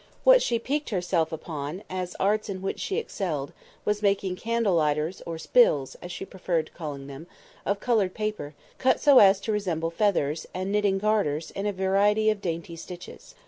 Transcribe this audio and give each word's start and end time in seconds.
What 0.23 0.41
she 0.41 0.57
piqued 0.57 0.89
herself 0.89 1.31
upon, 1.31 1.83
as 1.87 2.15
arts 2.19 2.49
in 2.49 2.63
which 2.63 2.79
she 2.79 2.95
excelled, 2.97 3.53
was 3.85 4.01
making 4.01 4.35
candle 4.35 4.73
lighters, 4.73 5.21
or 5.27 5.37
"spills" 5.37 5.93
(as 6.01 6.11
she 6.11 6.25
preferred 6.25 6.71
calling 6.73 7.05
them), 7.05 7.27
of 7.67 7.79
coloured 7.79 8.15
paper, 8.15 8.55
cut 8.79 8.99
so 8.99 9.19
as 9.19 9.39
to 9.41 9.51
resemble 9.51 9.91
feathers, 9.91 10.47
and 10.55 10.71
knitting 10.71 10.97
garters 10.97 11.51
in 11.51 11.67
a 11.67 11.71
variety 11.71 12.31
of 12.31 12.41
dainty 12.41 12.75
stitches. 12.75 13.35